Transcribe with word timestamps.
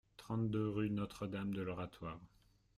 trente-deux 0.17 0.67
rue 0.67 0.89
Notre-Dame 0.89 1.53
de 1.53 1.61
l'Oratoire 1.61 2.19